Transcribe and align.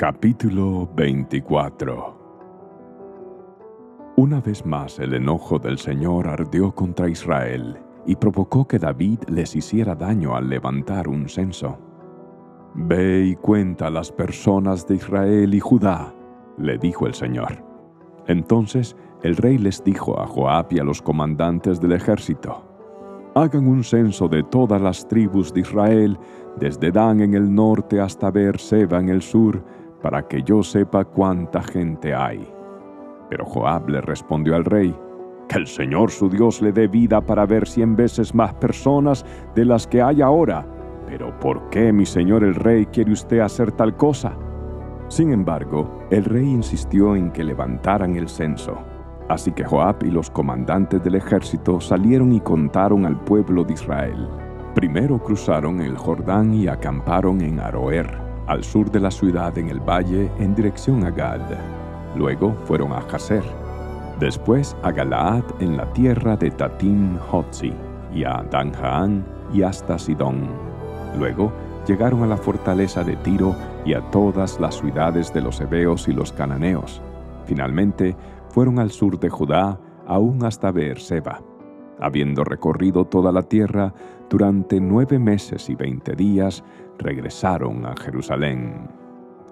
Capítulo 0.00 0.88
24 0.96 2.16
Una 4.16 4.40
vez 4.40 4.64
más 4.64 4.98
el 4.98 5.12
enojo 5.12 5.58
del 5.58 5.76
Señor 5.76 6.26
ardió 6.26 6.74
contra 6.74 7.06
Israel 7.06 7.76
y 8.06 8.16
provocó 8.16 8.66
que 8.66 8.78
David 8.78 9.18
les 9.28 9.54
hiciera 9.54 9.94
daño 9.94 10.34
al 10.34 10.48
levantar 10.48 11.06
un 11.06 11.28
censo. 11.28 11.78
Ve 12.74 13.26
y 13.26 13.36
cuenta 13.36 13.88
a 13.88 13.90
las 13.90 14.10
personas 14.10 14.86
de 14.86 14.94
Israel 14.94 15.52
y 15.52 15.60
Judá, 15.60 16.14
le 16.56 16.78
dijo 16.78 17.06
el 17.06 17.12
Señor. 17.12 17.62
Entonces 18.26 18.96
el 19.22 19.36
rey 19.36 19.58
les 19.58 19.84
dijo 19.84 20.18
a 20.18 20.26
Joab 20.26 20.68
y 20.70 20.78
a 20.78 20.84
los 20.84 21.02
comandantes 21.02 21.78
del 21.78 21.92
ejército, 21.92 22.64
Hagan 23.34 23.68
un 23.68 23.84
censo 23.84 24.28
de 24.28 24.42
todas 24.44 24.80
las 24.80 25.06
tribus 25.06 25.52
de 25.52 25.60
Israel, 25.60 26.18
desde 26.58 26.90
Dan 26.90 27.20
en 27.20 27.34
el 27.34 27.54
norte 27.54 28.00
hasta 28.00 28.30
Beerseba 28.30 28.98
en 28.98 29.08
el 29.08 29.22
sur, 29.22 29.62
para 30.02 30.26
que 30.26 30.42
yo 30.42 30.62
sepa 30.62 31.04
cuánta 31.04 31.62
gente 31.62 32.14
hay. 32.14 32.46
Pero 33.28 33.44
Joab 33.44 33.88
le 33.88 34.00
respondió 34.00 34.56
al 34.56 34.64
rey, 34.64 34.94
que 35.48 35.58
el 35.58 35.66
Señor 35.66 36.10
su 36.10 36.28
Dios 36.28 36.62
le 36.62 36.72
dé 36.72 36.88
vida 36.88 37.20
para 37.20 37.46
ver 37.46 37.66
cien 37.66 37.96
veces 37.96 38.34
más 38.34 38.54
personas 38.54 39.24
de 39.54 39.64
las 39.64 39.86
que 39.86 40.02
hay 40.02 40.22
ahora. 40.22 40.66
Pero 41.06 41.36
¿por 41.40 41.70
qué, 41.70 41.92
mi 41.92 42.06
señor 42.06 42.44
el 42.44 42.54
rey, 42.54 42.86
quiere 42.86 43.12
usted 43.12 43.40
hacer 43.40 43.72
tal 43.72 43.96
cosa? 43.96 44.36
Sin 45.08 45.32
embargo, 45.32 46.06
el 46.10 46.24
rey 46.24 46.48
insistió 46.48 47.16
en 47.16 47.32
que 47.32 47.42
levantaran 47.42 48.14
el 48.14 48.28
censo. 48.28 48.78
Así 49.28 49.52
que 49.52 49.64
Joab 49.64 50.04
y 50.04 50.10
los 50.10 50.30
comandantes 50.30 51.02
del 51.02 51.16
ejército 51.16 51.80
salieron 51.80 52.32
y 52.32 52.40
contaron 52.40 53.06
al 53.06 53.18
pueblo 53.20 53.64
de 53.64 53.74
Israel. 53.74 54.28
Primero 54.74 55.18
cruzaron 55.18 55.80
el 55.80 55.96
Jordán 55.96 56.54
y 56.54 56.68
acamparon 56.68 57.40
en 57.40 57.58
Aroer 57.58 58.29
al 58.50 58.64
sur 58.64 58.90
de 58.90 58.98
la 58.98 59.12
ciudad 59.12 59.56
en 59.58 59.68
el 59.68 59.78
valle 59.78 60.28
en 60.40 60.56
dirección 60.56 61.04
a 61.04 61.10
Gad. 61.12 61.56
Luego 62.16 62.52
fueron 62.64 62.92
a 62.92 63.00
Jazer. 63.02 63.44
Después 64.18 64.76
a 64.82 64.90
Galaad 64.90 65.44
en 65.60 65.76
la 65.76 65.90
tierra 65.92 66.36
de 66.36 66.50
Tatim 66.50 67.16
Hotzi 67.30 67.72
y 68.12 68.24
a 68.24 68.44
Danjaan 68.50 69.24
y 69.54 69.62
hasta 69.62 70.00
Sidón. 70.00 70.48
Luego 71.16 71.52
llegaron 71.86 72.24
a 72.24 72.26
la 72.26 72.36
fortaleza 72.36 73.04
de 73.04 73.14
Tiro 73.18 73.54
y 73.84 73.94
a 73.94 74.00
todas 74.10 74.58
las 74.58 74.74
ciudades 74.74 75.32
de 75.32 75.42
los 75.42 75.60
hebeos 75.60 76.08
y 76.08 76.12
los 76.12 76.32
cananeos. 76.32 77.00
Finalmente 77.46 78.16
fueron 78.48 78.80
al 78.80 78.90
sur 78.90 79.20
de 79.20 79.30
Judá, 79.30 79.78
aún 80.08 80.44
hasta 80.44 80.72
Beerseba. 80.72 81.40
Habiendo 82.00 82.44
recorrido 82.44 83.04
toda 83.04 83.30
la 83.30 83.42
tierra 83.42 83.92
durante 84.28 84.80
nueve 84.80 85.18
meses 85.18 85.68
y 85.68 85.74
veinte 85.74 86.14
días, 86.14 86.64
regresaron 86.98 87.84
a 87.84 87.94
Jerusalén. 87.96 88.88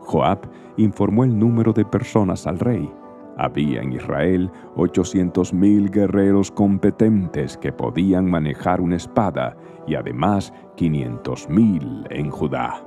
Joab 0.00 0.40
informó 0.76 1.24
el 1.24 1.38
número 1.38 1.72
de 1.72 1.84
personas 1.84 2.46
al 2.46 2.58
rey. 2.58 2.90
Había 3.36 3.80
en 3.80 3.92
Israel 3.92 4.50
ochocientos 4.76 5.52
mil 5.52 5.90
guerreros 5.90 6.50
competentes 6.50 7.56
que 7.56 7.72
podían 7.72 8.30
manejar 8.30 8.80
una 8.80 8.96
espada 8.96 9.56
y 9.86 9.94
además 9.94 10.52
quinientos 10.76 11.48
mil 11.48 12.06
en 12.10 12.30
Judá. 12.30 12.84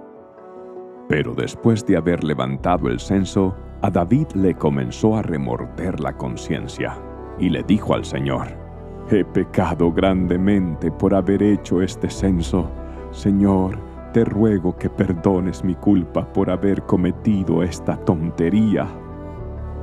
Pero 1.10 1.34
después 1.34 1.86
de 1.86 1.98
haber 1.98 2.24
levantado 2.24 2.88
el 2.90 3.00
censo, 3.00 3.56
a 3.82 3.90
David 3.90 4.28
le 4.36 4.54
comenzó 4.56 5.18
a 5.18 5.22
remorder 5.22 6.00
la 6.00 6.16
conciencia 6.16 6.98
y 7.40 7.50
le 7.50 7.64
dijo 7.64 7.94
al 7.94 8.06
Señor, 8.06 8.67
He 9.10 9.24
pecado 9.24 9.90
grandemente 9.90 10.92
por 10.92 11.16
haber 11.16 11.42
hecho 11.42 11.82
este 11.82 12.10
censo. 12.10 12.70
Señor, 13.12 13.78
te 14.12 14.26
ruego 14.26 14.76
que 14.76 14.90
perdones 14.90 15.64
mi 15.64 15.76
culpa 15.76 16.26
por 16.34 16.50
haber 16.50 16.82
cometido 16.82 17.64
esta 17.64 17.96
tontería. 17.96 18.86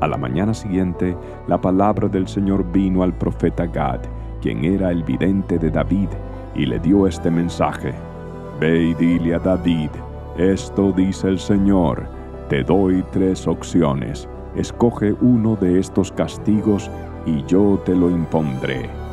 A 0.03 0.07
la 0.07 0.19
mañana 0.19 0.53
siguiente, 0.53 1.17
la 1.47 1.59
palabra 1.59 2.07
del 2.07 2.29
Señor 2.29 2.71
vino 2.71 3.03
al 3.03 3.17
profeta 3.17 3.65
Gad, 3.65 4.01
quien 4.43 4.63
era 4.63 4.91
el 4.91 5.03
vidente 5.03 5.59
de 5.59 5.71
David, 5.71 6.09
y 6.55 6.67
le 6.67 6.79
dio 6.79 7.07
este 7.07 7.31
mensaje. 7.31 7.95
Ve 8.61 8.89
y 8.89 8.95
dile 8.95 9.37
a 9.37 9.39
David, 9.39 9.89
esto 10.37 10.93
dice 10.93 11.29
el 11.29 11.39
Señor, 11.39 12.07
te 12.51 12.63
doy 12.63 13.03
tres 13.11 13.49
opciones, 13.49 14.29
escoge 14.55 15.15
uno 15.23 15.57
de 15.57 15.79
estos 15.79 16.13
castigos 16.13 16.91
y 17.25 17.43
yo 17.45 17.81
te 17.87 17.95
lo 17.95 18.11
impondré. 18.11 19.04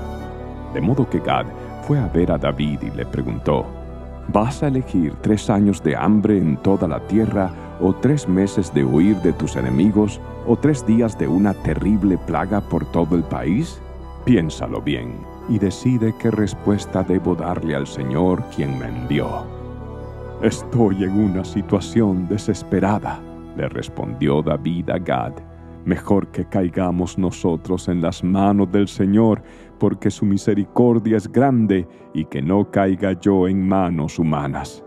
De 0.73 0.81
modo 0.81 1.09
que 1.09 1.19
Gad 1.19 1.45
fue 1.87 1.99
a 1.99 2.07
ver 2.07 2.31
a 2.31 2.37
David 2.37 2.79
y 2.83 2.91
le 2.91 3.05
preguntó, 3.05 3.65
¿Vas 4.27 4.63
a 4.63 4.67
elegir 4.67 5.13
tres 5.21 5.49
años 5.49 5.83
de 5.83 5.95
hambre 5.95 6.37
en 6.37 6.55
toda 6.57 6.87
la 6.87 6.99
tierra, 7.07 7.51
o 7.81 7.93
tres 7.93 8.27
meses 8.27 8.73
de 8.73 8.85
huir 8.85 9.17
de 9.17 9.33
tus 9.33 9.55
enemigos, 9.55 10.21
o 10.47 10.55
tres 10.55 10.85
días 10.85 11.17
de 11.17 11.27
una 11.27 11.53
terrible 11.53 12.17
plaga 12.17 12.61
por 12.61 12.85
todo 12.91 13.15
el 13.15 13.23
país? 13.23 13.81
Piénsalo 14.23 14.81
bien 14.81 15.15
y 15.49 15.59
decide 15.59 16.13
qué 16.19 16.31
respuesta 16.31 17.03
debo 17.03 17.35
darle 17.35 17.75
al 17.75 17.87
Señor 17.87 18.43
quien 18.55 18.77
me 18.77 18.87
envió. 18.87 19.45
Estoy 20.41 21.03
en 21.03 21.11
una 21.11 21.43
situación 21.43 22.27
desesperada, 22.27 23.19
le 23.57 23.67
respondió 23.67 24.41
David 24.41 24.91
a 24.91 24.99
Gad 24.99 25.50
Mejor 25.85 26.27
que 26.27 26.45
caigamos 26.45 27.17
nosotros 27.17 27.87
en 27.87 28.01
las 28.01 28.23
manos 28.23 28.71
del 28.71 28.87
Señor, 28.87 29.41
porque 29.79 30.11
su 30.11 30.25
misericordia 30.25 31.17
es 31.17 31.31
grande 31.31 31.87
y 32.13 32.25
que 32.25 32.41
no 32.41 32.69
caiga 32.69 33.13
yo 33.19 33.47
en 33.47 33.67
manos 33.67 34.19
humanas. 34.19 34.83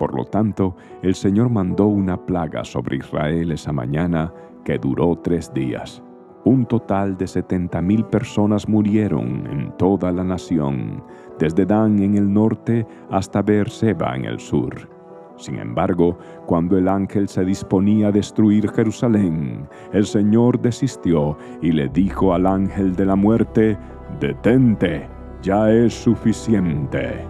Por 0.00 0.14
lo 0.16 0.24
tanto, 0.24 0.74
el 1.02 1.14
Señor 1.14 1.50
mandó 1.50 1.86
una 1.86 2.16
plaga 2.16 2.64
sobre 2.64 2.96
Israel 2.96 3.52
esa 3.52 3.72
mañana 3.72 4.32
que 4.64 4.78
duró 4.78 5.16
tres 5.22 5.52
días. 5.54 6.02
Un 6.44 6.64
total 6.64 7.18
de 7.18 7.26
setenta 7.26 7.82
mil 7.82 8.04
personas 8.06 8.66
murieron 8.66 9.46
en 9.46 9.76
toda 9.76 10.10
la 10.10 10.24
nación, 10.24 11.04
desde 11.38 11.66
Dan 11.66 12.02
en 12.02 12.16
el 12.16 12.32
norte 12.32 12.86
hasta 13.10 13.42
Beerseba 13.42 14.16
en 14.16 14.24
el 14.24 14.40
sur. 14.40 14.99
Sin 15.40 15.58
embargo, 15.58 16.18
cuando 16.44 16.76
el 16.76 16.86
ángel 16.86 17.26
se 17.26 17.46
disponía 17.46 18.08
a 18.08 18.12
destruir 18.12 18.70
Jerusalén, 18.70 19.66
el 19.90 20.04
Señor 20.04 20.60
desistió 20.60 21.38
y 21.62 21.72
le 21.72 21.88
dijo 21.88 22.34
al 22.34 22.46
ángel 22.46 22.94
de 22.94 23.06
la 23.06 23.16
muerte, 23.16 23.78
Detente, 24.20 25.08
ya 25.40 25.72
es 25.72 25.94
suficiente. 25.94 27.26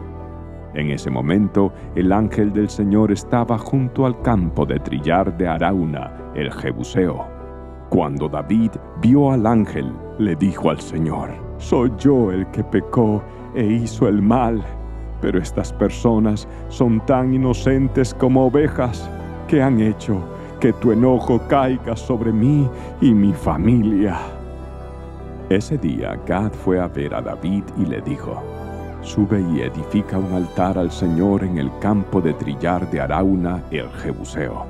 En 0.74 0.90
ese 0.90 1.08
momento, 1.08 1.72
el 1.94 2.10
ángel 2.10 2.52
del 2.52 2.68
Señor 2.68 3.12
estaba 3.12 3.56
junto 3.58 4.06
al 4.06 4.20
campo 4.22 4.66
de 4.66 4.80
trillar 4.80 5.36
de 5.36 5.46
Arauna, 5.46 6.32
el 6.34 6.50
Jebuseo. 6.50 7.28
Cuando 7.90 8.28
David 8.28 8.72
vio 9.00 9.30
al 9.30 9.46
ángel, 9.46 9.92
le 10.18 10.34
dijo 10.34 10.70
al 10.70 10.80
Señor, 10.80 11.30
Soy 11.58 11.92
yo 11.96 12.32
el 12.32 12.44
que 12.50 12.64
pecó 12.64 13.22
e 13.54 13.64
hizo 13.64 14.08
el 14.08 14.20
mal 14.20 14.64
pero 15.20 15.38
estas 15.38 15.72
personas 15.72 16.48
son 16.68 17.04
tan 17.06 17.34
inocentes 17.34 18.14
como 18.14 18.46
ovejas 18.46 19.08
que 19.48 19.62
han 19.62 19.80
hecho 19.80 20.22
que 20.60 20.72
tu 20.74 20.92
enojo 20.92 21.40
caiga 21.48 21.96
sobre 21.96 22.32
mí 22.32 22.68
y 23.00 23.14
mi 23.14 23.32
familia. 23.32 24.18
Ese 25.48 25.78
día 25.78 26.20
Gad 26.26 26.52
fue 26.52 26.78
a 26.78 26.86
ver 26.86 27.14
a 27.14 27.22
David 27.22 27.64
y 27.78 27.86
le 27.86 28.00
dijo, 28.02 28.40
Sube 29.02 29.40
y 29.40 29.62
edifica 29.62 30.18
un 30.18 30.32
altar 30.34 30.76
al 30.76 30.90
Señor 30.90 31.42
en 31.42 31.56
el 31.56 31.70
campo 31.80 32.20
de 32.20 32.34
trillar 32.34 32.88
de 32.90 33.00
Arauna 33.00 33.62
el 33.70 33.88
Jebuseo. 33.88 34.66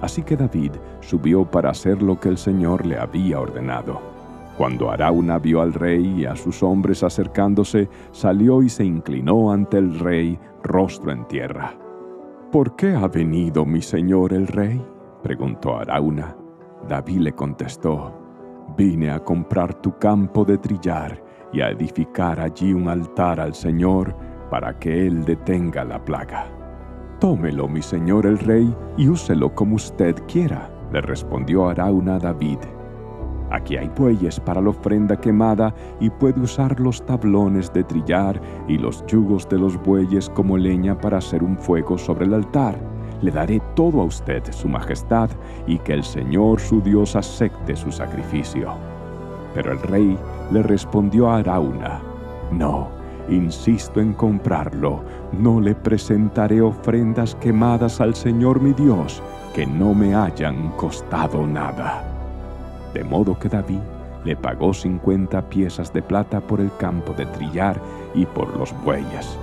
Así 0.00 0.22
que 0.22 0.36
David 0.36 0.72
subió 1.00 1.44
para 1.44 1.70
hacer 1.70 2.00
lo 2.00 2.18
que 2.18 2.28
el 2.28 2.38
Señor 2.38 2.86
le 2.86 2.96
había 2.96 3.40
ordenado. 3.40 4.19
Cuando 4.60 4.90
Arauna 4.90 5.38
vio 5.38 5.62
al 5.62 5.72
rey 5.72 6.20
y 6.20 6.26
a 6.26 6.36
sus 6.36 6.62
hombres 6.62 7.02
acercándose, 7.02 7.88
salió 8.10 8.62
y 8.62 8.68
se 8.68 8.84
inclinó 8.84 9.52
ante 9.52 9.78
el 9.78 9.98
rey, 9.98 10.38
rostro 10.62 11.12
en 11.12 11.26
tierra. 11.28 11.72
¿Por 12.52 12.76
qué 12.76 12.94
ha 12.94 13.08
venido 13.08 13.64
mi 13.64 13.80
señor 13.80 14.34
el 14.34 14.46
rey? 14.46 14.78
preguntó 15.22 15.78
Arauna. 15.78 16.36
David 16.86 17.20
le 17.20 17.32
contestó, 17.32 18.12
vine 18.76 19.10
a 19.10 19.20
comprar 19.20 19.72
tu 19.80 19.96
campo 19.96 20.44
de 20.44 20.58
trillar 20.58 21.24
y 21.54 21.62
a 21.62 21.70
edificar 21.70 22.38
allí 22.38 22.74
un 22.74 22.86
altar 22.86 23.40
al 23.40 23.54
Señor 23.54 24.14
para 24.50 24.78
que 24.78 25.06
Él 25.06 25.24
detenga 25.24 25.84
la 25.84 26.04
plaga. 26.04 26.48
Tómelo, 27.18 27.66
mi 27.66 27.80
señor 27.80 28.26
el 28.26 28.38
rey, 28.38 28.76
y 28.98 29.08
úselo 29.08 29.54
como 29.54 29.76
usted 29.76 30.16
quiera, 30.28 30.70
le 30.92 31.00
respondió 31.00 31.66
Arauna 31.66 32.16
a 32.16 32.18
David. 32.18 32.58
Aquí 33.50 33.76
hay 33.76 33.90
bueyes 33.96 34.38
para 34.38 34.60
la 34.60 34.70
ofrenda 34.70 35.16
quemada 35.16 35.74
y 35.98 36.08
puede 36.08 36.40
usar 36.40 36.78
los 36.78 37.04
tablones 37.04 37.72
de 37.72 37.82
trillar 37.82 38.40
y 38.68 38.78
los 38.78 39.04
yugos 39.06 39.48
de 39.48 39.58
los 39.58 39.76
bueyes 39.82 40.30
como 40.30 40.56
leña 40.56 40.98
para 40.98 41.18
hacer 41.18 41.42
un 41.42 41.58
fuego 41.58 41.98
sobre 41.98 42.26
el 42.26 42.34
altar. 42.34 42.76
Le 43.22 43.30
daré 43.30 43.60
todo 43.74 44.00
a 44.00 44.04
usted, 44.04 44.42
su 44.52 44.68
majestad, 44.68 45.28
y 45.66 45.78
que 45.78 45.92
el 45.92 46.04
Señor 46.04 46.60
su 46.60 46.80
Dios 46.80 47.16
acepte 47.16 47.76
su 47.76 47.92
sacrificio. 47.92 48.72
Pero 49.54 49.72
el 49.72 49.82
rey 49.82 50.16
le 50.52 50.62
respondió 50.62 51.28
a 51.28 51.38
Arauna, 51.38 52.00
No, 52.52 52.88
insisto 53.28 54.00
en 54.00 54.14
comprarlo. 54.14 55.02
No 55.32 55.60
le 55.60 55.74
presentaré 55.74 56.62
ofrendas 56.62 57.34
quemadas 57.34 58.00
al 58.00 58.14
Señor 58.14 58.60
mi 58.60 58.72
Dios 58.72 59.22
que 59.54 59.66
no 59.66 59.92
me 59.92 60.14
hayan 60.14 60.70
costado 60.76 61.46
nada. 61.46 62.19
De 62.94 63.04
modo 63.04 63.38
que 63.38 63.48
David 63.48 63.80
le 64.24 64.36
pagó 64.36 64.74
cincuenta 64.74 65.48
piezas 65.48 65.92
de 65.92 66.02
plata 66.02 66.40
por 66.40 66.60
el 66.60 66.70
campo 66.78 67.12
de 67.14 67.26
trillar 67.26 67.80
y 68.14 68.26
por 68.26 68.56
los 68.56 68.74
bueyes. 68.84 69.38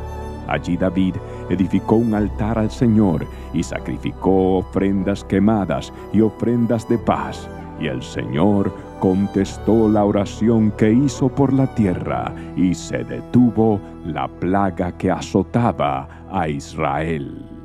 Allí 0.47 0.77
David 0.77 1.15
edificó 1.49 1.95
un 1.95 2.13
altar 2.13 2.57
al 2.57 2.71
Señor 2.71 3.25
y 3.53 3.63
sacrificó 3.63 4.59
ofrendas 4.59 5.23
quemadas 5.23 5.91
y 6.13 6.21
ofrendas 6.21 6.87
de 6.87 6.97
paz. 6.97 7.49
Y 7.79 7.87
el 7.87 8.01
Señor 8.01 8.73
contestó 8.99 9.89
la 9.89 10.03
oración 10.03 10.71
que 10.71 10.91
hizo 10.91 11.29
por 11.29 11.53
la 11.53 11.67
tierra 11.75 12.33
y 12.55 12.73
se 12.73 13.03
detuvo 13.03 13.79
la 14.05 14.27
plaga 14.27 14.91
que 14.97 15.11
azotaba 15.11 16.07
a 16.31 16.47
Israel. 16.47 17.56